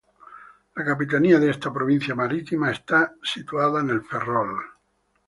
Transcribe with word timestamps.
La 0.77 0.83
capitanía 0.83 1.37
de 1.37 1.51
esta 1.51 1.71
provincia 1.71 2.15
marítima 2.15 2.71
está 2.71 3.13
situada 3.21 3.81
en 3.81 4.03
Ferrol. 4.03 4.59